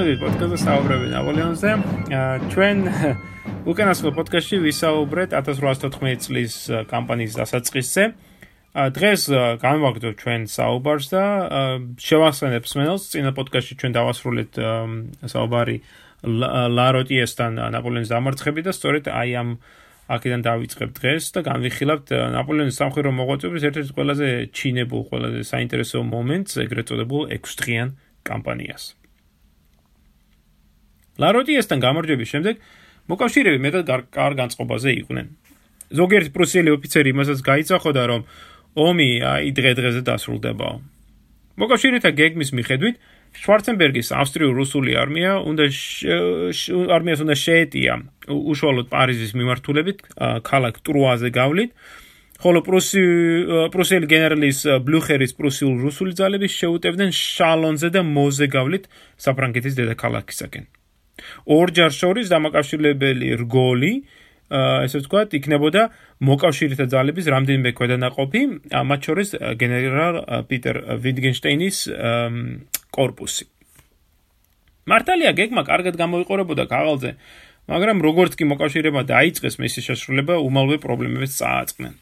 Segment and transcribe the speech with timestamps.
[0.00, 1.70] მოგესალმებით პოდკასტზე საუბრები ნაპოლეონზე.
[2.48, 2.78] ჩვენ
[3.70, 6.54] უკანასკნელ პოდკასტში ვისაუბრეთ 1814 წლის
[6.88, 8.04] კამპანიის დასაწყისზე.
[8.96, 9.22] დღეს
[9.60, 11.24] გამოვაგდოთ ჩვენ საუბარს და
[12.00, 14.52] შევახსენებ მსმენელს წინა პოდკასტში ჩვენ დავასრულეთ
[15.28, 15.76] საუბარი
[16.80, 19.50] ლაროტიესთან ნაპოლეონის დამარცხებით და სწორედ აი ამ
[20.16, 22.08] აქედან დავიწყებ დღეს და განვიხილავთ
[22.40, 27.88] ნაპოლეონის სამხედრო მოღვაწეობის ერთ-ერთ ყველაზე ჩინებულ, ყველაზე საინტერესო მომენტს, ეგრეთ წოდებულ 6 დღიან
[28.24, 28.99] კამპანიას.
[31.20, 32.54] ლაროტიესთან გამარჯვების შემდეგ
[33.10, 33.84] მოკავშირეები მეტად
[34.14, 35.26] კარგ განწყობაზე იყვნენ.
[35.90, 38.20] ზოგიერთი პრუსიელი ოფიცერი იმასაც გაიცახოდა, რომ
[38.78, 40.76] ომი აი დღე-დღეზე დასრულდებაო.
[41.60, 42.96] მოკავშირეთა გეგმის მიხედვით
[43.40, 45.64] შვარცენბერგის ავსტრიულ-რუსული არმია უნდა
[46.96, 47.92] არმიას უნდა შეეტია
[48.30, 49.98] უშუალოდ პარიზის მიმართულებით
[50.46, 51.70] ქალაქ ტრუაზე გავლით
[52.42, 53.02] ხოლო პრუსი
[53.74, 54.58] პრუსიელი გენერალის
[54.88, 58.84] ბლუხერის პრუსიულ-რუსული ძალები შეუტევდნენ შალონზე და მოზე გავლით
[59.20, 60.79] საფრანგეთის დედაქალაქისაკენ
[61.46, 63.94] ორჯერ შორის დამაკავშირებელი რგოლი
[64.50, 65.82] ესე ვთქვათ, იქნებოდა
[66.26, 68.42] მოკავშირეთა ძალების რამდენიმე ქვედანაყოფი,
[68.74, 69.28] მათ შორის
[69.62, 70.14] გენერალ
[70.50, 71.76] პიტერ ვიტგენშტeinis
[72.90, 73.46] корпуსი.
[74.90, 77.10] მართალია გეგმა კარგად გამოიყურებოდა ქაღალზე,
[77.70, 81.94] მაგრამ როგორც კი მოკავშირეებმა დაიწყეს მისი შესრულება, უმალვე პრობლემებს წააწყნენ.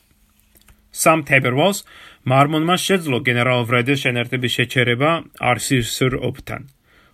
[0.89, 1.85] სამ თებერვალს
[2.25, 6.63] მარმონმა შეძლო გენერალ ვრედეს შენერთების შეჩერება არსისრ ოპთან.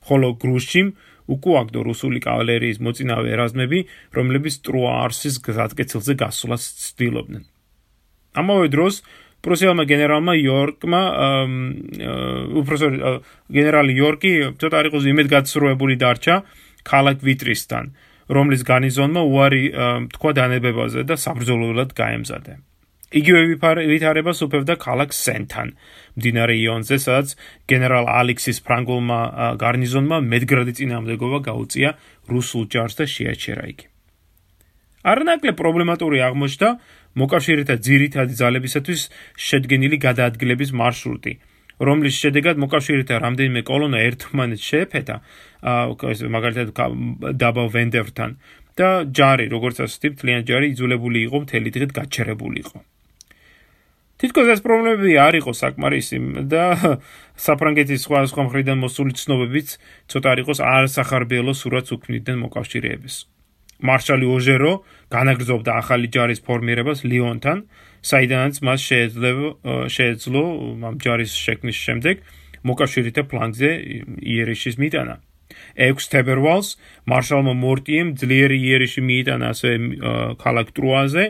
[0.06, 0.88] ხოლო გრუშჩიმ
[1.24, 3.78] უკუაგდო რუსული კავალერიის მოწინავე ერაზმები,
[4.12, 7.44] რომლებიც ტრუაარსის გზატკეცილზე გასვლას ცდილობდნენ.
[8.34, 8.94] ამავე დროს
[9.44, 11.02] პრუსიელმა გენერალმა იორკმა
[12.60, 12.88] უპროსო
[13.52, 16.36] გენერალი იორკი ცოტა არ იყოს იმედგაცრუებული დარჩა
[16.84, 17.84] ქალაქ ვიტრისთან,
[18.28, 19.64] რომლის გარნიზონმა უარი
[20.16, 22.60] თქვა დანებებაზე და საბრძოლველად გაემზადა.
[23.14, 23.40] იგივე
[23.90, 25.68] ვითარება სუფევდა ქალაქ სენთან,
[26.18, 27.28] მდინარე იონზე, სადაც
[27.70, 29.20] გენერალ ალექსის ფრანგულმა
[29.62, 31.90] გარნიზონმა მედგრადი წინამდებობა გაუწია
[32.26, 33.86] რუსულ ჯარს და შეაჩერა იგი.
[35.04, 36.68] არნაკლებ პრობლემატური აღმოჩნდა
[37.20, 39.00] მოკავშირეთა ძირითადი ძალებისათვის
[39.46, 41.32] შედგენილი გადაადგილების მარშრუტი,
[41.86, 45.16] რომლის შედეგად მოკავშირეთა რამდენიმე კოლონა ერთმანეთს შეეფეთა,
[46.34, 46.68] მაგალითად
[47.42, 48.30] დაბა ვენდერთან
[48.78, 52.78] და ჯარი, როგორც ასეთი, თლიანი ჯარი იძულებული იყო მთელი დღე გაჩერებული იყო.
[54.22, 56.18] თითქოს ეს პრობლემები არ იყო საკმარისი
[56.50, 56.64] და
[57.46, 59.68] საფრანგეთის სხვა სხვა მხრიდან მოსული ცნობებიც
[60.10, 63.14] ცოტა არ იყოს არასახარბიელო სურათს უქმნიდნენ მოკავშირეების.
[63.84, 64.72] მარშალი ოჟერო
[65.10, 67.58] განაგრძობდა ახალი ჯარის ფორმირებას ლიონთან,
[68.06, 69.32] საიდანაც მას შეეძლო
[69.90, 70.42] შეეძლო
[70.88, 72.16] ამ ჯარის შექმნის შემდეგ
[72.64, 73.70] მოკავშირეთა ფლანგზე
[74.22, 75.16] იერიშის მიტანა.
[75.76, 76.68] 6 თებერვალს
[77.10, 79.70] მარშალმა მორტიემ ძლიერი იერიში მიიტანა ასე
[80.40, 81.24] ქალაქ ტრუაზე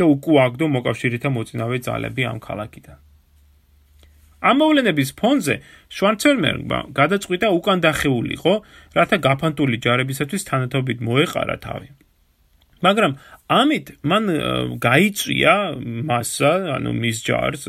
[0.00, 2.98] და უკუაგდო მოკავშირეთა მოწინავე ძალები ამ ქალაქიდან.
[4.40, 5.54] ამ მოვლენების ფონზე
[5.92, 8.54] შვანცერმერგმა გადაწყვიტა უკან დახეულიყო,
[8.96, 11.88] რათა გაფანტული ჯარებისათვის თანათობით მოეყარა თავი.
[12.80, 13.12] მაგრამ
[13.50, 14.24] ამით მან
[14.80, 15.54] გაიწვია
[16.08, 17.62] მასა, ანუ მის ჯარს,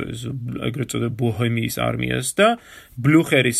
[0.67, 2.47] ეგრეთ წოდებულ ბოჰემიის არმიას და
[2.95, 3.57] ბლუხერის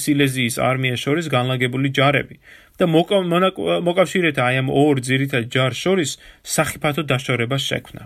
[0.00, 2.36] სილეზიის არმიას შორის განლაგებული ჯარები.
[2.74, 6.10] და მოკავშირეთა აი ამ ორ ძირითად ჯარს შორის
[6.42, 8.02] სახიფათო დაშორება შექმნა.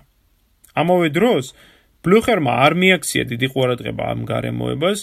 [0.76, 1.56] ამავე დროს
[2.04, 4.98] ბლუხერმა არ მიაქცია დიდი ყურადღება ამ გარემოებას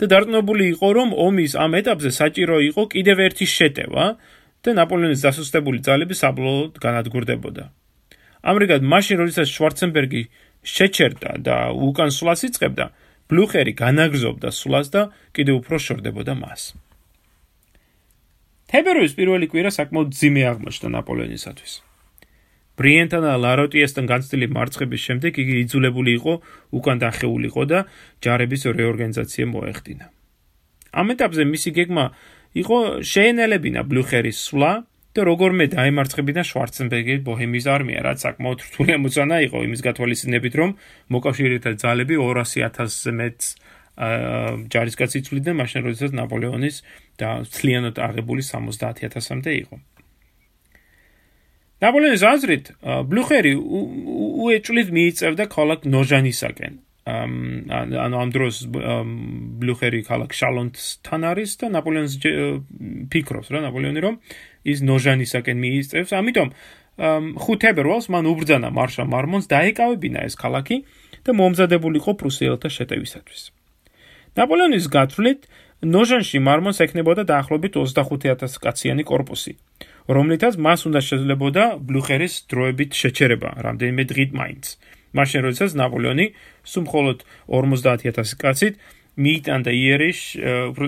[0.00, 4.04] და დარწმუნებული იყო, რომ ომის ამ ეტაპზე საჭირო იყო კიდევ ერთი შეტევა
[4.64, 7.64] და ნაპოლეონის დასუსტებული ძალები საბოლოოდ განადგურდებოდა.
[8.40, 10.22] ამრიგად, მაშინ როდესაც შვარცენბერგი
[10.64, 12.86] შეჩერდა და უკან სვლას იწყებდა,
[13.28, 15.02] ბლუხერი განაგზობდა სვლას და
[15.36, 16.62] კიდევ უფრო შორდებოდა მას.
[18.70, 21.72] თებერვლის პირველი კვირა საკმაოდ ძიმე აღმოჩნდა ნაპოლეონისათვის.
[22.80, 26.32] ბრიენთან და ლაროტიესთან განცდილი მარცხების შემდეგ იგი იძულებული იყო
[26.78, 27.78] უკან დახეულიყო და
[28.24, 30.06] ჯარების რეორგანიზაცია მოეხდინა.
[30.90, 32.04] ამ ეტაპზე მისი გეგმა
[32.50, 34.72] იყო შეენელებინა ბლუხერის სვლა
[35.10, 40.70] და როგორმე დაემარცხებინა შვარცენბერგი ბოჰემიის არმია, რაც საკმაოდ რთული ამოცანა იყო იმის გათვალისწინებით, რომ
[41.14, 43.46] მოკავშირეთა ძალები 200.000-ზე მეტს
[44.70, 46.76] ჯარისკაცი ცვლიდნენ მაშინ როდესაც ნაპოლეონის
[47.20, 49.76] და ცლიანად აღებული 70000-მდე იყო.
[51.80, 52.64] ნაპოლეონის აზრით
[53.10, 56.74] ბლუხერი უეჭვლით მიიწევდა ქალაქ ნოჟანისაკენ.
[57.10, 58.56] ანუ ამ დროს
[59.62, 62.14] ბლუხერი ქალაქ შალონტთან არის და ნაპოლეონს
[63.12, 64.18] ფიქრობს რა ნაპოლეონი რომ
[64.68, 66.48] ის ნოჟანისაკენ მიიწევს ამიტომ
[67.00, 70.84] 5 თებერვალს მან უბრძანა მარშალ მარმონს დაეკავებინა ეს ქალაქი
[71.24, 73.42] და მომზადებულიყო პრუსიელთა შეტევისათვის.
[74.36, 75.40] ნაპოლეონის გათვლით
[75.80, 79.56] ნოჟანში მარმონს ექნებოდა დაახლოებით 25000 კაციანი корпуსი
[80.16, 84.64] რომლითაც მას უნდა შეძლებოდა ბლუხერის დროებით შეჩერება რამდენიმე დღით მაინც.
[85.16, 86.26] მაშინ როდესაც ნაპოლეონი
[86.62, 87.18] სულ მხოლოდ
[87.50, 88.74] 50000 კაცით
[89.20, 90.18] მიიტანდა იერიშ,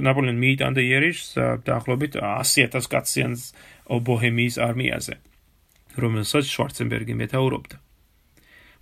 [0.09, 1.19] ნაპოლეონი მიიტანდა იერიშ
[1.67, 3.33] დაახლოებით 100000 კაციან
[4.07, 5.15] ბოჰემიის არმიაზე,
[5.99, 7.77] რომელსაც შვარცენბერგი მეტაურობდა.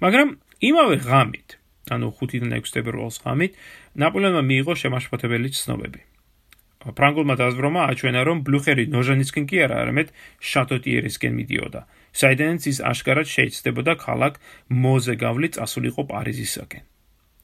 [0.04, 0.28] მაგრამ
[0.60, 1.48] იმავე ღამით,
[1.90, 3.56] ანუ 5-დან 6 თებერვალს ღამით,
[3.96, 6.00] ნაპოლეონმა მიიღო შემაშფოთებელი ცნობები.
[6.80, 10.08] ფრანგულმა დაზვრომა აჩვენა, რომ ბლუხერი ნოჟანისკენ კი არა, არამედ
[10.40, 11.80] შატოტიერისკენ მიდიოდა,
[12.16, 14.40] საიდანაც ის აშკარად შეეცდებოდა ქალაქ
[14.72, 16.84] მოზე გავლით წასულიყო პარიზისაკენ.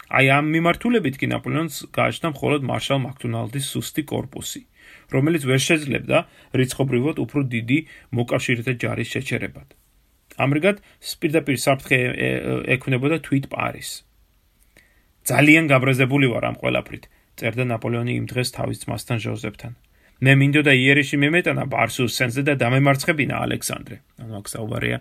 [0.06, 4.62] აი ამ მიმართულებით კი ნაპოლეონს გააჩნდა მხოლოდ მარშალ მაქტუნალდის სუსტი корпуსი,
[5.12, 6.18] რომელიც ვერ შეძლებდა
[6.56, 7.78] რიცხობრივად უფრო დიდი
[8.16, 9.68] მოკავშირეთა ჯარის შეჩერებად.
[10.36, 10.76] ამრიგად,
[11.20, 11.98] პირდაპირ საფრთხე
[12.76, 14.06] ექმნებოდა თვით პარიზს.
[15.26, 17.04] ძალიან გაბრაზებული ვარ ამ ყველაფრით.
[17.36, 19.72] წერდა ნაპოლეონი იმ დღეს თავის ძმასთან ჟოზეფთან.
[20.24, 23.96] მე მინდოდა იერიში მიმეტანა ბარსუს სენზე და დამემარცხებინა ალექსანდრე.
[24.24, 24.98] ანუ აქ საუბარია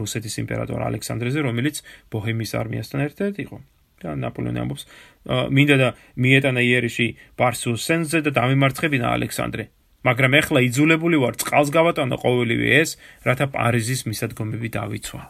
[0.00, 1.76] რუსეთის იმპერატორ ალექსანდრეზე, რომელიც
[2.10, 3.58] ბოჰემიის არმიასთან ერთად იყო.
[3.98, 4.84] და ნაპოლეონი ამბობს,
[5.26, 5.88] მინდა და
[6.22, 9.64] მიეტანა იერიში ბარსუს სენზე და დამემარცხებინა ალექსანდრე.
[10.06, 12.90] მაგრამ ეხლა იძულებული ვარ წყალს გავატანო ყოველივე ეს,
[13.26, 15.22] რათა პარიზის მისადგომები დავიცვა.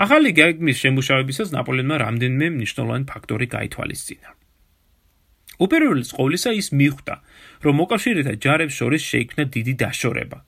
[0.00, 4.39] ახალი გეგმის შემუშავებისას ნაპოლეონმა რამდენიმე მნიშვნელოვანი ფაქტორი გაითვალისწინა.
[5.60, 7.14] უპირველეს ყოვლისა ის მიხვდა,
[7.64, 10.38] რომ მოკავშირეთა ჯარებს შორის შეიქმნა დიდი დაშორება,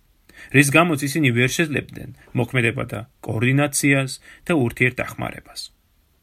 [0.57, 4.13] რის გამოც ისინი ვერ შეძლებდნენ მოქმედება და კოორდინაციას
[4.49, 5.61] და ურთიერთდახმარებას.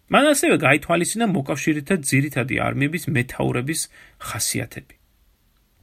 [0.09, 3.81] მან ასევე გაითვალისწინა მოკავშირეთა ძირითადი არმიების მეთაურების
[4.17, 4.95] ხასიათები.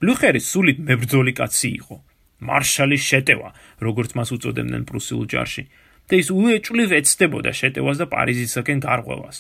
[0.03, 1.97] ბლუხერი სულით მებრძოლი კაცი იყო,
[2.43, 3.49] მარშალის შეტევა,
[3.87, 5.65] როგორც მას უწოდებდნენ პრუსიულ ჯარში,
[6.11, 9.37] და ის უეჭვლივ ეცდებოდა შეტევას და პარიზისაკენ გარღვევას.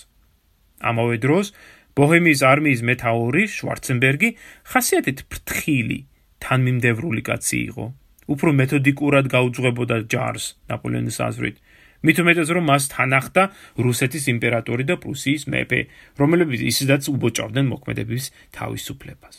[0.80, 1.52] ამავე დროს
[1.96, 4.28] ბოჰემიის არმიის მეთაური შვარცენბერგი
[4.68, 5.98] ხასიათით ფრთხილი,
[6.44, 7.84] თანმიმდევრული კაცი იყო.
[8.26, 11.56] უფრო მეთოდიკურად გაუძღვებოდა ჯარს ნაპოლეონის აზრით.
[12.04, 13.42] მით უმეტეს რომ მას თანახდა
[13.80, 15.80] რუსეთის იმპერატორი და პრუსიის მეფე,
[16.20, 19.36] რომლებიც ისედაც უბოჭავდნენ მოქმედების თავისუფლებას.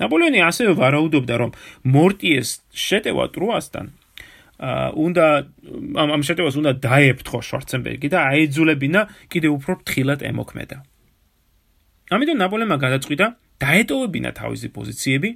[0.00, 1.50] ნაპოლეონი ასევე ვარაუდობდა, რომ
[1.84, 3.86] მორტიეს შეტევა ტრუასთან
[4.60, 5.26] უნდა
[5.96, 9.00] ამ შეტევას უნდა დაეფთხო შვარცენბერგი და აიძულებინა
[9.32, 10.76] კიდევ უფრო ფრთხილად ემოქმედა.
[12.10, 13.26] ამიტომ ნაპოლეონმა გადაწყვიტა
[13.62, 15.30] დაეტოვებინა თავისი პოზიციები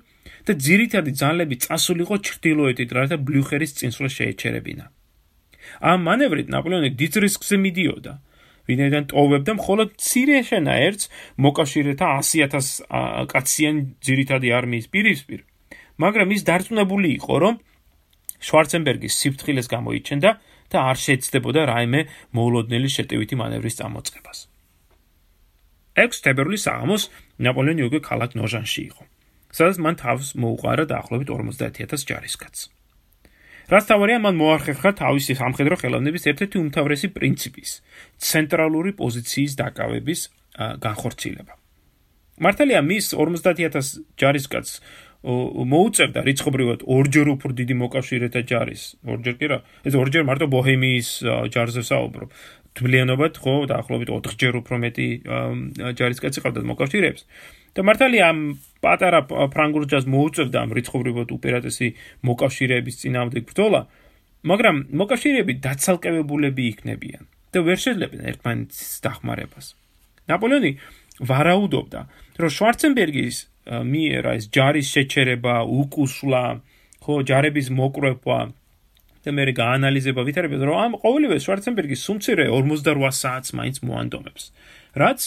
[0.49, 4.85] და ძირითადი ძალები წასულიყო ჩრდილოეთით, რათა ბლუხერის წინსვლა შეეჩერებინა.
[5.81, 8.13] ამ მანევრით ნაპოლეონი დიდ რისკზე მიდიოდა,
[8.69, 11.05] ვინაიდან ტოვებდა მხოლოდ ცირე შენაერთს
[11.45, 12.69] მოკავშირეთა 100000
[13.33, 15.41] კაციან ძირითადი არმიის პირისპირ.
[16.01, 17.55] მაგრამ ის დარწმუნებული იყო, რომ
[18.45, 20.31] შვარცენბერგის სიფრთხილეს გამოიჩენდა
[20.73, 22.01] და არ შეეცდებოდა რაიმე
[22.35, 24.39] მოულოდნელი შეტევითი მანევრის წამოწყებას.
[25.95, 27.03] 6 თებერვლის საღამოს
[27.39, 29.03] ნაპოლეონი უკვე ქალაქ ნოჟანში იყო.
[29.55, 32.63] სადაც მან თავს მოუყარა დაახლოებით 50000 ჯარისკაცს.
[33.73, 37.71] რაც თავარია მან მოახერხა თავისი სამხედრო ხელოვნების ერთ-ერთი უმთავრესი პრინციპის
[38.19, 40.21] ცენტრალური პოზიციის დაკავების
[40.85, 41.55] განხორციელება.
[42.45, 44.75] მართალია მის 50000 ჯარისკაცს
[45.25, 48.83] მოუწევდა რიცხობრივად ორჯერ უფრო დიდი მოკავშირეთა ჯარის.
[49.09, 49.59] ორჯერ კი რა,
[49.89, 51.09] ეს ორჯერ მარტო ბოჰემიის
[51.55, 52.29] ჯარზე საუბრობ.
[52.75, 55.07] თვლიანობად ხო დაახლოებით 4ჯერ უფრო მეტი
[55.99, 57.23] ჯარისკაცი ყავდა მოკავშირეებს.
[57.75, 58.39] და მართალია ამ
[58.83, 61.89] პატარა ფრანგულ ჯარს მოუწევდა ამ რიცხობრივად უპირატესი
[62.23, 63.81] მოკავშირეების წინააღმდეგ ბრძოლა
[64.51, 69.67] მაგრამ მოკავშირეები დაცალკევებულები იქნებიან და ვერ შეძლებენ ერთმანეთის დახმარებას.
[70.31, 70.73] ნაპოლეონი
[71.31, 72.01] ვარაუდობდა
[72.43, 76.43] რომ შვარცენბერგის მიერ ეს ჯარის შეჩერება უკუსლა
[77.05, 78.39] ხო ჯარების მოკრეფვა
[79.25, 84.45] და მე გაანალიზება ვითარებია რომ ამ ყოველივე შვარცენბერგის სუმცირე 48 საათს მაინც მოანდომებს
[85.01, 85.21] რაც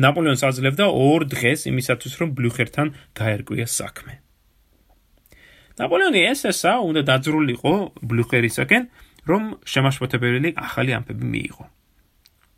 [0.00, 2.88] ნაპოლეონს აძლევდა ორ დღეს იმისათვის რომ ბლუხერთან
[3.18, 4.14] გაერკვია საქმე.
[5.80, 8.82] ნაპოლეონი ესესა უნდა დაძრულიყო ბლუხერისაკენ
[9.30, 9.42] რომ
[9.72, 11.64] შემაშფოთებელი ახალი ამბები მიიღო.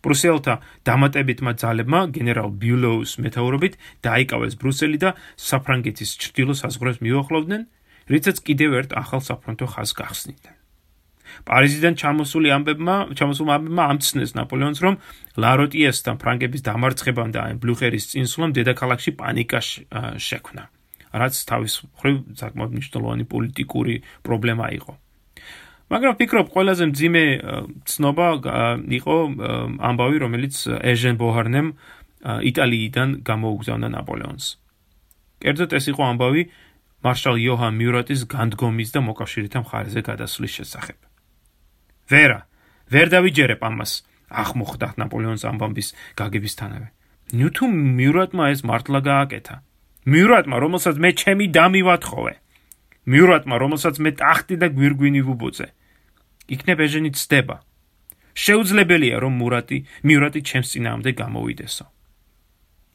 [0.02, 0.54] პრუსელთა
[0.86, 7.62] დამატებითმა ძალებმა გენერალ ბიულოუს მეთაურობით დაიკავეს ბრუსელი და საფრანგეთის ჩრდილო საზღვრებს მიუახლოვდნენ
[8.10, 10.61] რითაც კიდევ ერთ ახალ საფრონტო ხაზს გახსნიდნენ
[11.48, 14.94] პარიზიდან ჩამოსული ამბებმა, ჩამოსულმა ამბებმა ამცნეს ნაპოლეონს, რომ
[15.42, 19.60] ლაროტიესთან ფრანგების დამარცხებამ და ბლუხერის წინსვლამ დედაქალაქში პანიკა
[20.18, 20.62] შექმნა.
[21.12, 24.92] რაც თავის მხრივ საკმაოდ მნიშვნელოვანი პოლიტიკური პრობლემა იყო.
[25.92, 27.24] მაგრამ ფიქრობ, ყველაზე მძიმე
[27.84, 28.28] ცნობა
[28.80, 29.16] იყო
[29.76, 31.68] ამბავი, რომელიც ეჟენ ბოჰარნემ
[32.22, 34.46] იტალიიდან გამოუგზავნა ნაპოლეონს.
[35.42, 36.42] კერძოდ ეს იყო ამბავი
[37.02, 41.11] მარშალ იოჰან მიურატის განდგომის და მოკავშირეთა მხარეზე გადასვლის შესახებ.
[42.10, 42.40] ვერა
[42.92, 43.92] ვერ დავიჯერებ ამას.
[44.32, 46.88] ახმოხდა ნაპოლეონის ამბამბის გაგებისთანავე
[47.32, 49.56] ნიუთუ მიურატმა ეს მართლა გააკეთა.
[50.08, 52.34] მიურატმა რომელსაც მე ჩემი დამივათხოვე
[53.12, 55.68] მიურატმა რომელსაც მე ტახტი და გვირგვინი ვუბოძე.
[56.54, 57.56] იქნებ ეჟენი ცდება.
[58.34, 61.84] შეუძლებელია რომ მურატი მიურატი ჩემს წინაამდე გამოვიდესო.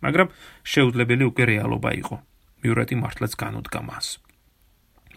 [0.03, 0.27] მაგრამ
[0.63, 2.15] შეუძლებელი უკვე რეალობა იყო.
[2.63, 4.07] მიურატი მართლაც განუდგა მას.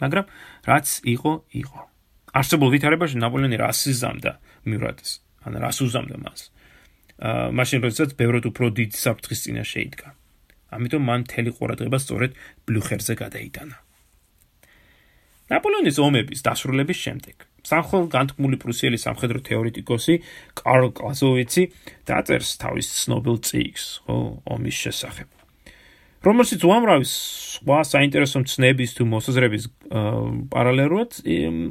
[0.01, 0.25] მაგრამ
[0.65, 1.90] რაც იყო, იყო.
[2.37, 4.33] არსებულ ვითარებაში ნაპოლეონი რას იზამდა
[4.69, 5.11] მიურატის?
[5.47, 6.41] ან რას უზამდა მას?
[7.21, 10.09] აა მაშინ როდესაც ბევრად უფრო დიდ საფრთხის წინა შეიდგა.
[10.71, 12.31] ამიტომ მან მთელი ყურადღება სწორედ
[12.67, 13.77] ბლუხერზე გადაიტანა.
[15.51, 20.17] ნაპოლეონის ომების დასრულების შემდეგ სამხრეთ განთქმული პრუსიელი სამხედრო თეორეტიკოსი
[20.61, 21.65] კარლ კლაზოვიცი
[22.09, 24.17] დაწერს თავის ცნობილ წიგნს, ხო,
[24.49, 25.40] ომის შესახებ.
[26.21, 29.65] რომელშიც უამრავი სხვა საინტერესო ცნების თუ მოსაზრების
[30.53, 31.21] პარალელურად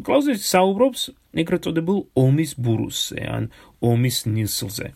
[0.07, 1.01] კლაზოვიცი საუბრობს
[1.43, 3.43] ეგრეთ წოდებულ ომის ბურუსზე, ან
[3.85, 4.87] ომის ნილსზე,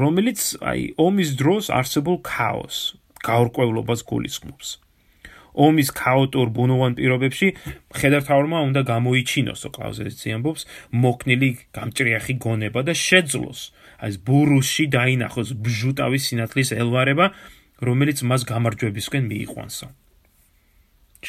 [0.00, 4.68] რომელიც აი ომის დროს არსებულ ქაოსს, გაურკვევლობას გულისხმობს.
[5.50, 7.48] ომის ქაოტურ ბუნოვან პირობებში
[7.98, 10.62] ხედართავმა უნდა გამოიჩინოს კლაუზეცი ამბობს
[10.94, 13.60] მოკნილი გამჭრიახი გონება და შეძლოს
[13.98, 17.26] აი ბურუსში დაინახოს ბჟუტავის სინათლის ელვარება
[17.88, 19.88] რომელიც მას გამარჯვებისკენ მიიყვანსო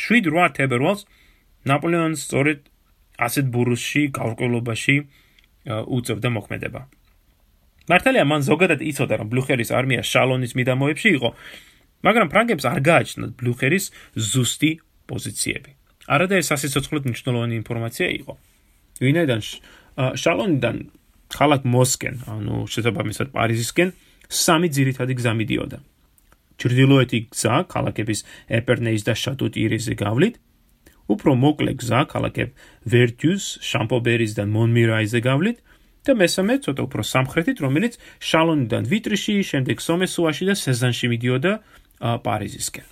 [0.01, 1.05] 7-8 თებერვალს
[1.71, 2.59] ნაპოლეონს სწორედ
[3.27, 4.95] ასეთ ბურუსში გავრკვევლობაში
[5.97, 6.81] უწევდა მოქმედება
[7.91, 11.29] მართალია მან ზოგადად იცოდა რომ ბლუხერის არმია შალონის მიდამოებში იყო
[12.05, 13.85] მაგრამ ფრანგებს არ გააჩნდათ ბლუხერის
[14.17, 14.71] ზუსტი
[15.09, 15.71] პოზიციები.
[16.09, 18.33] არადა ეს სასიცოცხლოდ მნიშვნელოვანი ინფორმაცია იყო.
[19.01, 19.41] ვინაიდან
[20.23, 20.77] შალონიდან
[21.31, 23.89] ხალხ მოსკენ, ანუ შესაბამისად პარიზისკენ
[24.29, 25.77] სამი ძირითადი გზა მიდიოდა.
[26.59, 28.19] ჩრდილოეთი გზა ქალაქების
[28.59, 30.35] ეპერნეის და შატუტირიზე გავლით,
[31.11, 32.49] უფრო მოკლე გზა ქალაქებ
[32.91, 35.57] ვერტიუს, შამპობერის და მონმირაიზე გავლით
[36.07, 41.51] და მესამე ცოტა უფრო სამხრეთით, რომელიც შალონიდან ვიტრიში, შემდეგ სომესუაში და სეზანში მიდიოდა
[42.25, 42.87] პარიზისკენ.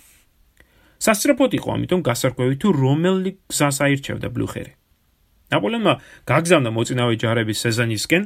[1.00, 4.72] სასწრაფოდ იყო ამიტომ გასარკვევი თუ რომელი გზას აირჩევდა ბლუხერი.
[5.50, 5.94] ნაპოლეონმა
[6.30, 8.22] გაგზავნა მოწინავე ჯარების სეზანისკენ,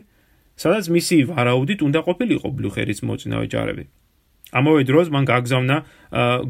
[0.59, 3.85] სადაც მისი ვარაუდით უნდა ყოფილიყო ბლუხერის მოწინავე ჯარები.
[4.55, 5.77] ამავე დროს მან გაგზავნა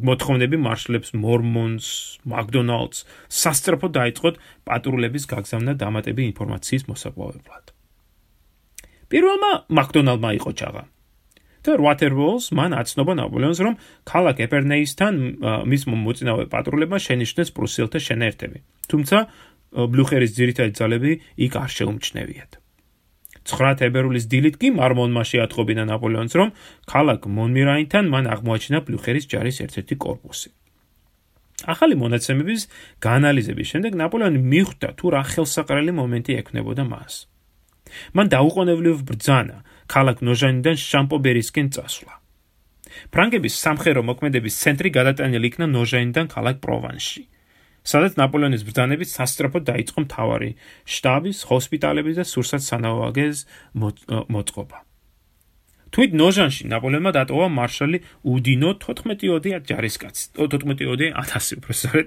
[0.04, 1.86] მოთხოვნები მარშლებს მორმონს,
[2.28, 2.98] მაკდონალდს,
[3.32, 4.34] სასწრაფოდ დაიწყოთ
[4.68, 7.64] პატრულების გაგზავნა დამატები ინფორმაციის მოსაპოვებლად.
[9.08, 10.84] პირველმა მაკდონალდმა იყო ჩაღა.
[11.64, 15.14] და Waterwalls მან აცნობა ნაპოლეონს რომ ქალაქ ეპერნეისთან
[15.64, 18.58] მის მოწინავე პატრულებმა შენიშნეს პრუსიელთა შენერთები.
[18.92, 19.16] თუმცა
[19.72, 22.52] ბლუხერის ძირითადი ძალები იქ არ შეუმჩნევიათ.
[23.44, 26.52] 9 თებერვლის დილით კი მარმონმა შეატყობინა ნაპოლეონს, რომ
[26.88, 30.50] ქალაქ მონმირაინთან მან აღმოაჩინა ბლუხერის ჯარის ერთ-ერთი корпуსი.
[31.64, 32.62] ახალი მონაცემების
[33.00, 37.14] განალიზების შემდეგ ნაპოლეონი მიხვდა, თუ რა ხელსაყრელი მომენტი ექნებოდა მას.
[38.16, 39.56] მან დაუყოვნებლივ ბრძანა
[39.88, 42.14] ქალაქ ნოჟანიდან შამპობერისკენ წასვლა.
[43.12, 47.22] ფრანგების სამხედრო მოქმედების ცენტრი გადატანილი იქნა ნოჟანიდან ქალაქ პროვანსში.
[47.84, 50.50] სადაც ნაპოლეონის ბრძანებით სასტრაფოდ დაიწყო მთავარი
[50.88, 53.38] შტაბის, ჰოსპიტალების და სურსათ-სანავაგეს
[53.76, 54.78] მოწყობა.
[55.94, 60.24] თვით ნოჟანში ნაპოლეონმა დატოვა მარშალი უდინო 14-ოდე ჯარისკაცი.
[60.34, 62.06] 14-ოდე 1000 უფრო სწორედ.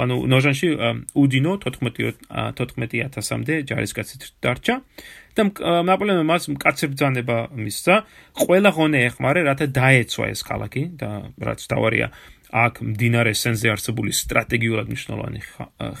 [0.00, 0.68] ანუ ნოჟანში
[1.12, 4.74] უდინო 14 14000-მდე ჯარისკაცი დარჩა
[5.36, 5.42] და
[5.84, 7.94] ნაპოლეონმა მას მკაცრ ბრძანება მისცა.
[8.40, 12.08] ყველა ღონე ეხმარე რათა დაეცვა ეს ქალაქი და რაც დავარია
[12.52, 15.40] აქ მდინარე სენზე არსებული სტრატეგიულად მნიშვნელოვანი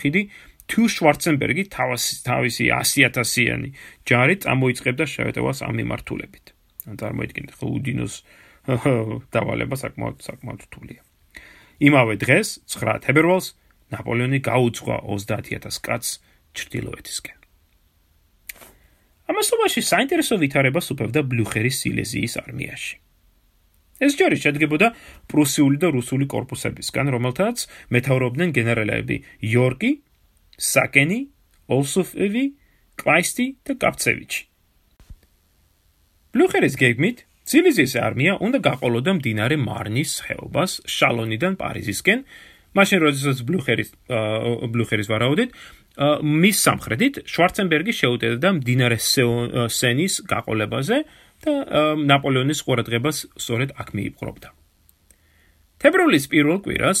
[0.00, 0.22] ხიდი
[0.66, 3.70] თუ შვარცენბერგი თავისი თავისი 100000-იანი
[4.06, 6.46] ჯარი წამოიწებდა შევეტევას ამ მიმართულებით.
[6.86, 8.14] ან წარმოიდგინეთ, ხო უდინოს
[9.34, 11.00] დავალება საკმაოდ საკმაოდ რთულია.
[11.86, 13.54] იმავე დღეს 9 თებერვალს
[13.94, 16.18] ნაპოლეონი გაუძღვა 30000 კაცს
[16.56, 17.38] ჩრდილოეთისკენ.
[19.30, 23.05] ამასობაში საინტერესო ვითარებას უფევდა ბლუხერის სილეზიის არმიაში.
[24.00, 24.88] ეს ჯარი შედგებოდა
[25.30, 29.92] პრუსიული და რუსული корпуსებისგან, რომელთაც მეთაურობდნენ გენერალები იორგი,
[30.56, 31.20] საკენი,
[31.72, 32.44] ოლსუფევი,
[32.96, 34.42] კლაისტი და კაფცევიჩი.
[36.36, 42.18] ბლუხერის გეგმით ცილიზის არმია უნდა გაყოლოდა მდინარე მარნის ხეობას შალონიდან პარიზისკენ,
[42.76, 43.90] მაშინ როდესაც ბლუხერის
[44.72, 45.50] ბლუხერის ვარაუდით
[45.96, 50.96] მის სამხრეთით შვარცენბერგი შეუტევდა მდინარე სენის გაყოლებაზე,
[51.46, 51.54] და
[52.10, 54.48] ნაპოლეონის ყურადღებას სწორედ აქ მიიპყრობდა.
[55.80, 57.00] თებერვლის პირველ კვირას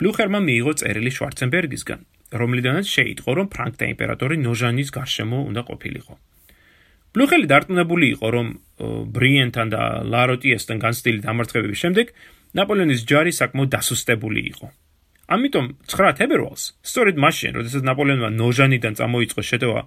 [0.00, 2.00] ბლუხერმა მიიღო წერილი შვარცენბერგისგან,
[2.40, 6.14] რომლიდანაც შეიტყო, რომ ფრანკთა იმპერატორი ნოჟანის გარშემო უნდა ყოფილიყო.
[7.10, 8.46] ბლუხელი დარწმუნებული იყო, რომ
[9.14, 12.06] ბრიენთან და ლაროტიესთან განცდილი დამარცხებების შემდეგ
[12.54, 14.66] ნაპოლეონის ჯარი საკმაოდ დასუსტებული იყო.
[15.30, 19.82] ამიტომ 9 თებერვალს, სწორედ მაშინ, როდესაც ნაპოლეონმა ნოჟანიდან წამოიწყო შეტევა,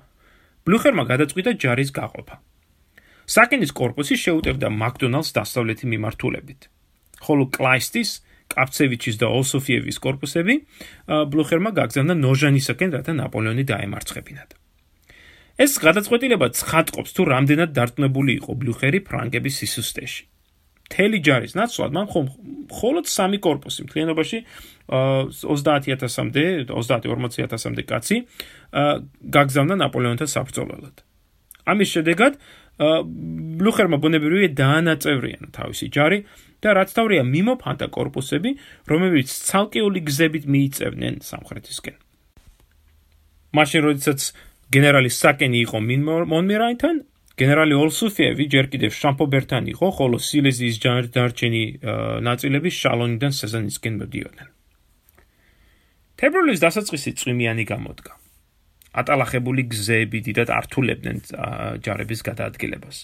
[0.67, 2.35] ბლუხერმა გადაწყვიტა ჯარის გაყოფა.
[3.29, 6.61] საკინის корпуსი შეუტევდა მაკდონალდს დასავლეთი მიმართულებით.
[7.23, 8.09] ხოლო კლაისტის,
[8.51, 10.55] კაპცევიჩის და ოლსოფიევის корпуსები
[11.07, 14.49] ბლუხერმა გაგზავნა ნოჟანისაკენ, რათა ნაპოლეონი დაემარცხებინათ.
[15.53, 20.23] ეს გადაწყვეტილება ცხადყოფს თუ რამდენად დარწმუნებული იყო ბლუხერი ფრანგების სისუსტეში.
[20.83, 22.05] მთელი ჯარის ნაცვლად მან
[22.69, 24.37] მხოლოდ სამი корпуსი მთლიანობაში
[24.89, 28.17] 30000-მდე 30-40000-მდე კაცი
[29.35, 30.95] გაგზავნა ნაპოლეონთან საბრძოლველად.
[31.65, 32.33] ამის შედეგად
[32.79, 36.19] ბლუხერმა ბუნებრივია დაანაწევრიანა თავისი ჯარი
[36.63, 38.51] და რაც თავია მიმოფანტა корпуსები,
[38.89, 41.97] რომლებიც ცალკეული გზებით მიიწევნენ სამხრეთისკენ.
[43.53, 44.19] მაშინ როდესაც
[44.73, 45.77] გენერალი საკენი იყო
[46.33, 46.95] მონმერაინთან,
[47.37, 51.63] გენერალი ოლსუფიევი ჯერ კიდევ შამპობერთან იყო, ხოლო სილეზიის ჯარდარჩენი
[52.25, 54.49] ნაწილები შალონიდან სეზანისკენ მოდიოდნენ.
[56.17, 58.22] თებერვლის დასაწყისი წვიმიანი გამოდგა.
[58.93, 61.17] ატალახებული გზეები დიდად ართულებდნენ
[61.83, 62.97] ჯარების გადაადგილებას.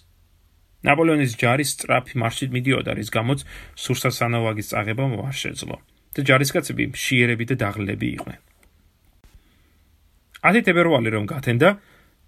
[0.85, 3.39] ნაპოლეონის ჯარი სწრაფი მარშით მიდიოდა, რის გამოც
[3.75, 5.77] სურსასანო ვაგის წაღება მოარ შეძლო
[6.15, 8.39] და ჯარისკაცები მშიერები და დაღლები იყვნენ.
[10.39, 11.69] 10 თებერვალი რომ გათენდა,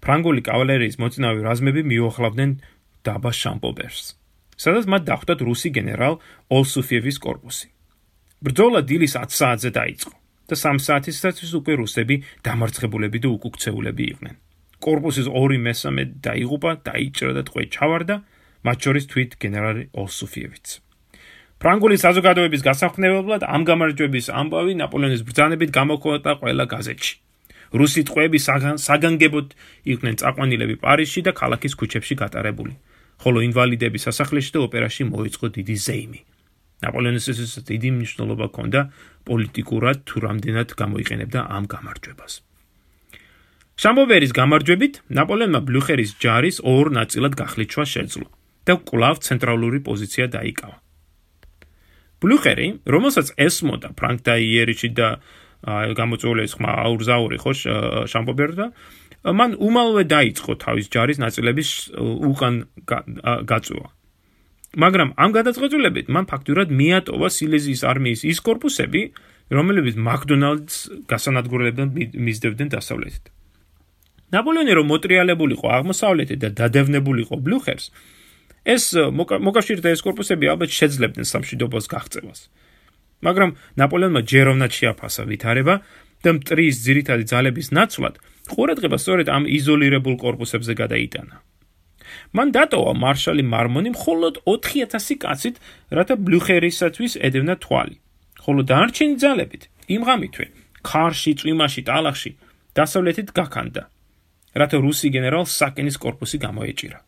[0.04, 2.50] ფრანგული კავალერიის მოწინავე რაზმები მიუახლავდნენ
[3.06, 4.04] დაბა შამპობერს,
[4.60, 6.20] სადაც მათ დახვდათ რუსი გენერალ
[6.52, 7.68] ოლსუფიევის კორპუსი.
[8.42, 10.21] ბრძოლა დილის 10 საათზე დაიწყო.
[10.52, 14.34] და სამ საათისათვის უკვე რუსები დამარცხებულები და უკუქცეულები იყვნენ.
[14.84, 18.16] корпуსის 2/3 დაიღუპა, დაიჭრა და ტყვე ჩავარდა,
[18.66, 20.66] მათ შორის თვით გენერალი ოსუფიევიც.
[21.62, 27.14] ფრანგული საზოგადოების გასახსნელებლად ამ გამარჯვების ამბავი ნაპოლეონის ბრძანებით გამოქვეყნდა ყველა გაზეთში.
[27.78, 28.38] რუსი ტყვეები
[28.86, 29.48] საგანგებოდ
[29.92, 32.74] იყვნენ წაყვანილები პარიზში და ქალაქის ქუჩებში გატარებული,
[33.22, 36.20] ხოლო ინვალიდები სასახლეში და ოპერაში მოიწყო დიდი ზეიმი.
[36.82, 38.80] ნაპოლეონის ეს დიდი მნიშვნელობა ჰქონდა
[39.28, 42.32] პოლიტიკურად თუ რამდენად გამოიყენებდა ამ გამარჯვებას.
[43.82, 48.26] შამბოვერის გამარჯვებით ნაპოლეონმა ბლუხერის ჯარის ორ ნაწილად გახლეჩვა შეძლო
[48.66, 50.76] და კვლავ ცენტრალური პოზიცია დაიკავა.
[52.22, 55.08] ბლუხერი, რომელსაც ესმოდა ფრანკ და იერიჩი და
[55.62, 57.52] ეს ხმა აურზაური ხო
[58.10, 58.66] შამპობერდა
[59.22, 61.68] მან უმალვე დაიწყო თავის ჯარის ნაწილების
[62.30, 62.54] უკან
[63.46, 63.86] გაწვა
[64.72, 69.02] მაგრამ ამ გადაწყვეტილებით მან ფაქტურად მიატოვა სილეზიის არმიის ის корпуსები,
[69.52, 70.76] რომლებიც მაკდონალდს
[71.12, 73.24] გასანადგურებიდან მისდევდნენ დასავლეთით.
[74.32, 77.92] ნაპოლეონი რომ მოტრიალებულიყო აღმოსავლეთით და დადევნებულიყო ბლუხერს,
[78.64, 82.40] ეს მოკავშირეთა ეს корпуსები ალბათ შეძლებდნენ სამშვიდობოს გაღწევას.
[83.22, 85.74] მაგრამ ნაპოლეონმა ჯეროვნად შეაფასა ვითარება
[86.24, 88.14] და მტრის ძირითადი ძალების ნაცვლად
[88.50, 91.51] ყურადღება სწორედ ამ იზოლირებულ корпуსებზე გადაიტანა.
[92.36, 95.56] მან დატოვა მარშალი მარმონი მხოლოდ 4000 კაცით,
[95.96, 97.96] რათა ბლუხერისათვის ედევნა თვალი.
[98.42, 99.62] ხოლო დანარჩენი ძალებით
[99.96, 100.46] იმღამითვე
[100.82, 102.30] ქარში, წვიმაში, ტალახში
[102.74, 103.82] დასავლეთით გაქანდა,
[104.58, 106.98] რათა რუსი გენერალ საკენის корпуსი გამოეჭირა.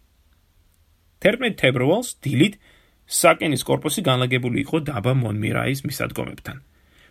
[1.24, 2.54] 11 თებერვალს დილით
[3.08, 6.56] საკენის корпуსი განლაგებული იყო დაბა მონმირაის მისადგომებთან,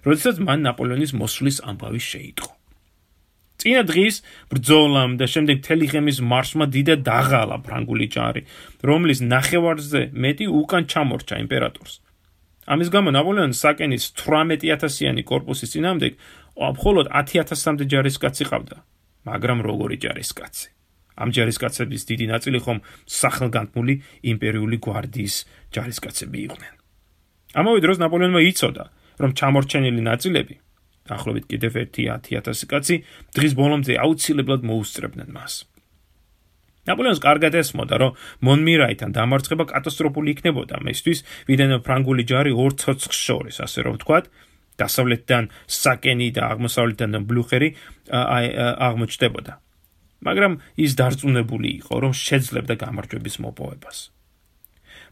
[0.07, 2.51] როდესაც მან ნაპოლეონის მოსვლის ამბავი შეიტყო.
[3.63, 4.15] წინა დღის
[4.51, 8.41] ბრძოლამ და შემდეგ მთელი ღემის მარშმა დიდა დაღალა ფრანგული ჯარი,
[8.83, 11.93] რომლის ნახევარზე მეტი უკან ჩამორჩა იმპერატორს.
[12.67, 16.11] ამის გამო ნაპოლეონს საკენის 18000-იანი корпуსის წინააღმდეგ
[16.59, 18.77] მხოლოდ 10000-მდე ჯარისკაცი ყავდა,
[19.27, 20.67] მაგრამ როგორი ჯარისკაცი?
[21.13, 23.93] ამ ჯარისკაცების დიდი ნაწილი ხომ სახელგანთმული
[24.33, 25.35] იმპერიული გვარდიის
[25.71, 26.73] ჯარისკაცები იყვნენ.
[27.53, 28.83] ამავე დროს ნაპოლეონმა იცოდა,
[29.21, 30.55] რომ ჩამორჩენილი ნაწილები
[31.09, 32.95] დაახლოებით კიდევ 1-10000 კაცი,
[33.35, 35.53] დღის ბოლომდე აუცილებლად მოუსწრებდნენ მას.
[36.83, 43.55] ნაპოლეონს კარგად ესმოდა, რომ მონმირაითან დამარცხება კატასტროფული იქნებოდა მისთვის, ვიდრე ფრანგული ჯარი ორ ცოცხს შორის,
[43.63, 44.25] ასე რომ ვთქვათ,
[44.79, 47.69] დასავლეთიდან საკენი და აღმოსავლეთიდან ბლუხერი
[48.11, 49.53] აღმოჩნდებოდა.
[50.23, 53.97] მაგრამ ის დარწმუნებული იყო, რომ შეძლებდა გამარჯვების მოპოვებას.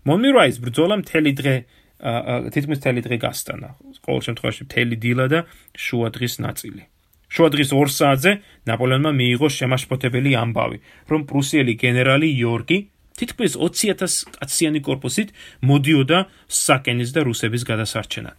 [0.07, 1.55] მონმირაის ბრძოლა მთელი დღე
[2.01, 3.69] თითქმის მთელი დღე გასტანა.
[4.01, 5.39] ყოველ შემთხვევაში მთელი დილა და
[5.77, 6.83] შუა დღის ნაწილი.
[7.29, 8.31] შუა დღის 2 საათზე
[8.67, 12.77] ნაპოლეონმა მიიღო შემაშფოთებელი ამბავი, რომ პრუსიელი გენერალი იორგი
[13.21, 15.29] თითქმის 20000 კაციანი корпуსით
[15.61, 18.37] მოდიოდა საკენის და რუსების გადასარჩენად.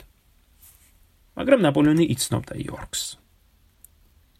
[1.38, 3.02] მაგრამ ნაპოლეონი იცნობდა იორგს.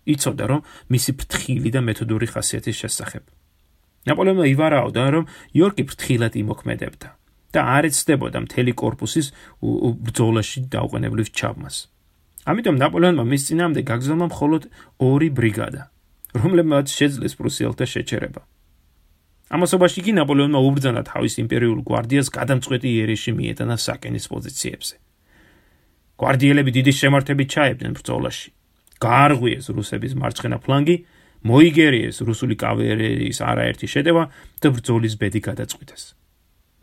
[0.03, 3.23] იცოდა, რომ მისი ფრთხილი და მეთოდური ხასიათის შესახებ.
[4.03, 7.22] ნაპოლეონმა ივარაოდა, რომ იორგი ფრთხილად იმოქმედებდა.
[7.53, 9.27] და არ ეცდებოდა მთელი კორპუსის
[9.61, 11.77] ბრძოლაში დაუყენებლივ ჩაბმას.
[12.49, 14.63] ამიტომ ნაპოლეონმა მის წინამდე გაგზავნა მხოლოდ
[14.99, 15.83] ორი ბრიგადა,
[16.43, 18.43] რომლებმაც შეძლეს პრუსიელთა შეჩერება.
[19.53, 24.95] ამასობაში კი ნაპოლეონმა უბრძანა თავის იმპერიულ გვარდიას გადამწყვეტი იერეში მიეტანა საკენის პოზიციებზე.
[26.17, 28.49] გვარდიელები დიდი შემართებით ჩაებდნენ ბრძოლაში.
[29.03, 30.97] გაარღვიეს რუსების მარცხენა ფლანგი,
[31.43, 34.25] მოიგერიეს რუსული კავალერიის არაერთი შედევა
[34.63, 36.03] და ბრძოლის ბედი გადაწყვიტეს.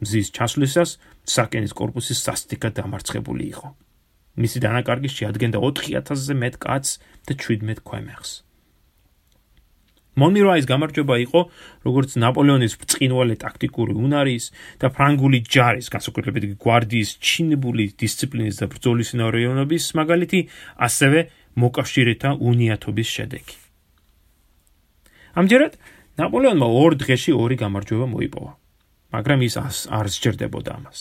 [0.01, 3.67] მზის ჩასვლისას საკენის корпуსი სასტიკად დამარცხებული იყო.
[4.39, 8.31] მისი დანაკარგი შეადგენდა 4000-ზე მეტ კაცს და 17 ქვემეხს.
[10.19, 11.41] მონმიროის გამარჯვება იყო
[11.87, 14.45] როგორც ნაპოლეონის ბრწყინვალე ტაქტიკური უნარის
[14.81, 20.39] და ფრანგული ჯარის, განსაკუთრებით გვარდიის ჩინებული დისციპლინის და ბრძოლისინარიანობის მაგალითი,
[20.75, 21.19] ასევე
[21.55, 23.55] მოკავშირეთა უნიათობის შედეგი.
[25.39, 25.73] ამჯერად
[26.19, 28.58] ნაპოლეონმა ორ დღეში ორი გამარჯვება მოიპოვა.
[29.15, 29.55] მაგრამ ის
[29.89, 30.99] არ სჯერდებოდა ამას.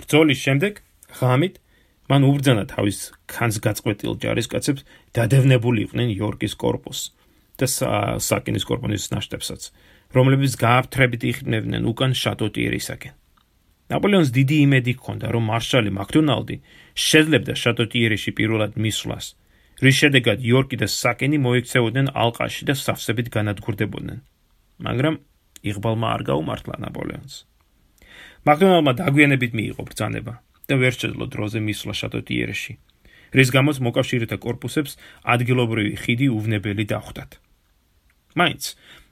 [0.00, 0.72] ბრძოლის შემდეგ
[1.18, 1.54] ღამით
[2.10, 2.98] მან უბრძანა თავის
[3.30, 4.84] ქანს გაწყვეტილ ჯარისკაცებს
[5.16, 7.00] დადევნებული იყვნენ იორკის корпуს
[7.60, 7.66] და
[8.20, 9.62] საკინის корпуსის ნაშთებსაც,
[10.16, 13.14] რომლებიც გააფთრებით იხრნევდნენ უკან შატოტიერისაკენ.
[13.92, 16.56] ნაპოლეონს დიდი იმედი ჰქონდა, რომ მარშალი მაკდონალდი
[16.96, 19.26] შეძლებდა შატოტიერში პირველად მისვლას,
[19.84, 24.18] რის შედეგად იორკი და საკინი მოექცეოდნენ ალყაში და სავსებით განადგურდებოდნენ.
[24.86, 25.14] მაგრამ
[25.64, 27.34] იღბალმა არ გაუმართლა ნაპოლეონს.
[28.44, 30.34] მაკდონალდმა დაგვიანებით მიიღო ბრძანება
[30.68, 32.72] და ვერ შეძლო დროზე მისვლა შატოტიერში,
[33.34, 34.92] რის გამოც მოკავშირეთა корпуსებს
[35.24, 37.30] ადგილობრივი ხიდი უვნებელი დახვდათ.
[38.38, 38.62] მაინც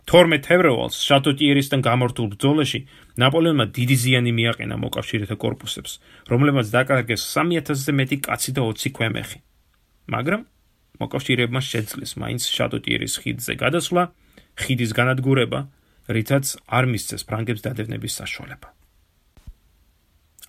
[0.07, 2.81] 12 თევრევალს შატოტიერისთან გამართულ ბრძოლაში
[3.23, 5.93] ნაპოლეონმა დიდი ზიანი მიაყენა მოკავშირეთა корпуსებს,
[6.27, 9.39] რომლებმაც დაკარგეს 3000-ზე მეტი კაცი და 20 ქვემეხი.
[10.11, 10.43] მაგრამ
[11.03, 14.03] მოკავშირეებმა შეძლეს მაინც შატოტიერის ხიდზე გადასვლა,
[14.59, 15.61] ხიდის განადგურება
[16.09, 18.69] რითაც არ მისცეს ფრანგებს დადევნების საშუალება.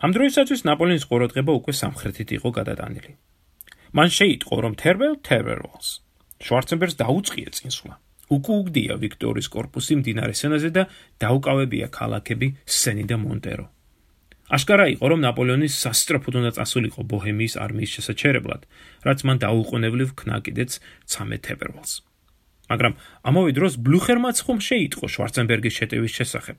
[0.03, 3.11] ამ დროისათვის ნაპოლეონის ყურადღება უკვე სამხრეთით იყო გადატანილი.
[3.93, 5.89] მან შეიტყო, რომ თერბელ თერბერვალს
[6.43, 7.95] შვარცენბერგს დაუწყია წინსვლა.
[8.33, 10.83] უკუუგდია ვიქტორის корпуსი მდინარე სენაზე და
[11.23, 13.65] დაუკავებია ქალაქები სენი და მონტერო.
[14.53, 18.61] აშკარა იყო, რომ ნაპოლეონი სასტრაფოდ უნდა წასულიყო ბოჰემიის არმიის შესაჩერებლად,
[19.07, 20.71] რაც მან დაუყოვნებლივ ქნა კიდეც
[21.07, 21.91] 13 თებერვალს.
[22.71, 22.93] მაგრამ
[23.28, 26.58] ამავე დროს ბლუხერმაც ხომ შეიტყო შვარცენბერგის შეტევის შესახებ.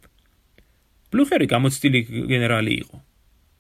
[1.15, 2.97] ბლუხერი გამოცდილი გენერალი იყო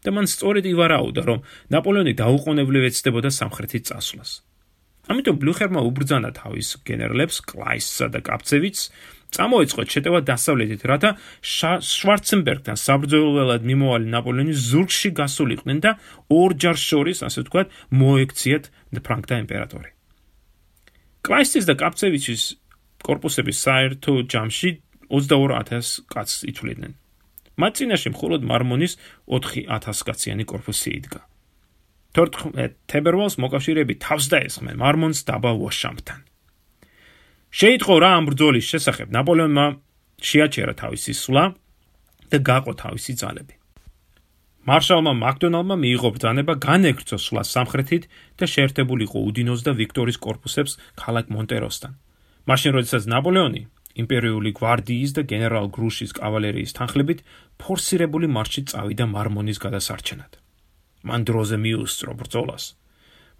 [0.04, 1.38] და მან სწორედ ივარაუდა, რომ
[1.72, 4.30] ნაპოლეონი დაუყოვნებლივ ეცდებოდა სამხრეთის წასვლას.
[5.08, 8.82] ამიტომ ბლუხერმა უბრძანა თავის გენერლებს კლაისსა და კაპცევიჩს
[9.34, 11.10] წამოეწყოთ შეტევა დასავლეთით, რათა
[11.44, 15.90] შვარცენბერგთან საბრძოლველად მიმოვალი ნაპოლეონის ზურგში გასულიყვნენ და
[16.30, 18.64] ორჯერ შორის, ასე ვთქვათ, მოექციათ
[19.04, 19.93] ფრანკთა იმპერატორი.
[21.24, 22.42] კრაისის და კაპცევიჩის
[23.04, 24.70] корпуსები საერთო ჯამში
[25.08, 26.92] 22000 კაცს ითვლიდნენ.
[27.56, 28.92] მათ წინაშე მხოლოდ მარმონის
[29.24, 31.20] 4000 კაციანი корпуსი იდგა.
[32.12, 36.20] 14 თებერვალს მოკავშირეები თავს დაესხნენ მარმონს დაბა ვაშამთან.
[37.54, 39.66] შეიტყო რა ამ ბრძოლის შესახებ ნაპოლეონმა
[40.28, 41.44] შეაჩერა თავისი სვლა
[42.30, 43.63] და გაყო თავისი ძალები.
[44.64, 48.04] მარშალმა მაკდონალმა მიიღო ბრძანება განეკრძო სვლა სამხრეთით
[48.40, 51.92] და შეერთებულიყო უდინოს და ვიქტორის корпуსებს ქალაქ მონტეროსთან.
[52.48, 53.62] მაშინ როდესაც ნაპოლეონი
[53.94, 57.20] იმპერიული გვარდიის და გენერალ გრუშის კავალერიის თანხლებით
[57.60, 60.32] ფორსირებული მარშით წავიდა მარმონის გადასარჩენად.
[61.04, 62.64] მან დროზე მიუსწრო ბრძოლას.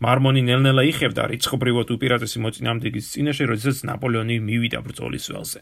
[0.05, 5.61] მარმონი ნელ-ნელა იხევდა რიცხობრივად უპირატესი მოწინააღმდეგის წინაშე, როდესაც ნაპოლეონი მივიდა ბრძოლის ველზე.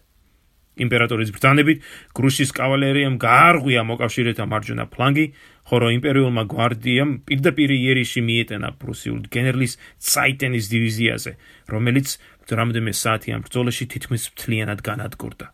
[0.81, 1.83] იმპერატორის ბრძანებით
[2.17, 5.27] გრუშის კავალერიამ გაარღვია მოკავშირეთა მარჯვენა ფლანგი,
[5.69, 11.33] ხოლო იმპერიულმა გვარდიამ პირდაპირ იერიში მიეტანა პრუსიულ გენერლის ცაიტენის დივიზიაზე,
[11.73, 12.09] რომელიც
[12.53, 15.47] რამდენიმე საათიან ბრძოლაში თითქმის მთლიანად განადგურდა.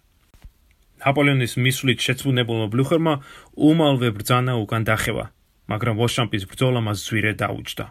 [0.98, 3.14] ნაპოლეონის მისვლით შეცვლილებულმა ბლუხერმა
[3.54, 5.24] უმალვე ბრძანა უკან დახევა,
[5.70, 7.86] მაგრამ ვოშამპის ბრძოლა მას ზვირე დაუჭდა.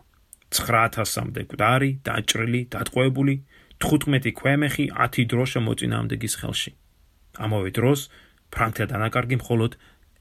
[0.51, 3.35] 9000-მდე გვარი, დაჭრილი, დატყვევებული,
[3.79, 6.71] 15 ქვემეხი, 10 დროშა მოწინააღმდეგის ხელში.
[7.45, 8.09] ამავე დროს
[8.53, 9.77] ფრანკთა დანაკარგი მხოლოდ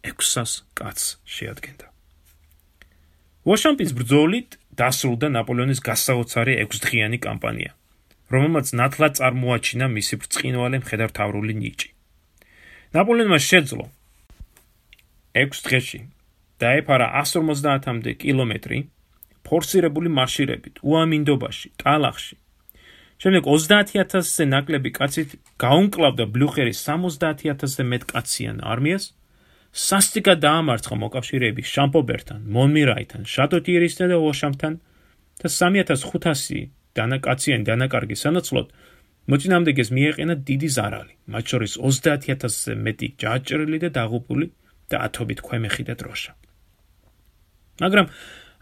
[0.07, 1.87] 600 კაცს შეადგენდა.
[3.46, 7.72] ვოშამპის ბრძოლით დასრულდა ნაპოლეონის გასაოცარი 6-დღიანი კამპანია,
[8.33, 11.88] რომელმაც ნათლად წარმოაჩინა მისი ბრწყინვალე მხედართავრული ნიჭი.
[12.96, 13.85] ნაპოლეონმა შეძლო
[15.37, 16.00] 6 დღეში
[16.62, 18.79] დაეფარა 150-მდე კილომეტრი
[19.46, 22.35] ფორსირებული მარშირებით უამინდობაში, ტალახში.
[23.22, 29.05] შემდეგ 30000-ზე ნაკლები კაცით გაუნკლავდა ბლუხერის 70000-ზე მეტ კაციან არმიას.
[29.76, 34.72] სასტიკა დაამარცხა მოკავშირეები შამპობერთან, მონმირაითან, შატოტიერისთან და ოშამთან
[35.40, 38.68] და 3500 დანაკაციან დანაკარგის სანაცვლოდ
[39.26, 44.46] მოწინააღმდეგეს მიეყენა დიდი ზარალი, მათ შორის 30000-ზე მეტი ჯაჭრილი და დაღუპული
[44.88, 46.33] და ათობით ქვემეხი და დროშა.
[47.83, 48.07] მაგრამ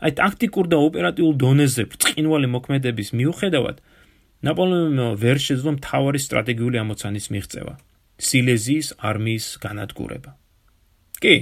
[0.05, 3.77] აი ტაქტიკურ და ოპერატიულ დონეზე ბრწყინვალე მოქმედების მიუხედავად
[4.45, 7.75] ნაპოლეონმა ვერ შეძლო მთავარი სტრატეგიული ამოცანის მიღწევა
[8.21, 10.31] სილეზიის არმიის განადგურება.
[11.19, 11.35] კი,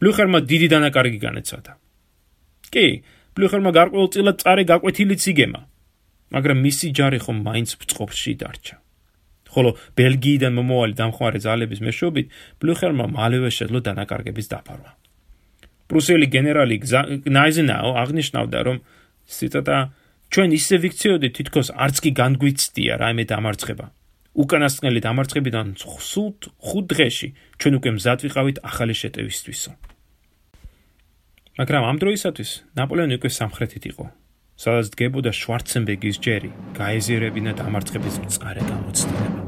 [0.00, 1.72] ბლუხერმა დიდი დანაკარგი განეცადა.
[2.72, 2.86] კი,
[3.36, 5.60] ბლუხერმა გარკვეულწილად წარე გაკვეთილიც იგემა,
[6.34, 8.76] მაგრამ მისი ჯარი ხომ მაინც ბწყობში დარჩა.
[9.56, 12.26] ხოლო ბელგიიდან მომავალი დამხმარე ძალების მეშვეობით
[12.60, 14.90] ბლუხერმა მალევე შეძლო დანაკარგების დაფარვა.
[15.88, 16.76] პრუსელი გენერალი
[17.24, 18.76] ნაიზენაუ აღნიშნავდა, რომ
[19.24, 19.76] ციტატა
[20.32, 23.86] ჩვენ ისე ვიქციოდით თითქოს არც კი განგვიცდია რაიმე დამარცხება.
[24.36, 26.28] უკანასკნელი დამარცხებიდან სულ
[26.60, 29.70] 5 დღეში ჩვენ უკვე მზად ვიყავით ახალი შეტევისთვისო.
[31.56, 34.04] მაგრამ ამ დროისათვის ნაპოლეონი უკვე სამხრეთით იყო,
[34.60, 39.45] სადაც დგებოდა შვარცენბერგის ჯერი, გაეზიერებინა დამარცხების მწარე გამოცდილება.